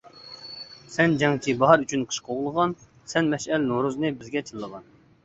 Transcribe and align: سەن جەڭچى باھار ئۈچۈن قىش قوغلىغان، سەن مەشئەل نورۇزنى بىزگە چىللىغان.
سەن 0.93 1.11
جەڭچى 1.23 1.53
باھار 1.63 1.83
ئۈچۈن 1.83 2.05
قىش 2.13 2.19
قوغلىغان، 2.29 2.73
سەن 3.13 3.29
مەشئەل 3.35 3.69
نورۇزنى 3.73 4.13
بىزگە 4.23 4.43
چىللىغان. 4.49 4.89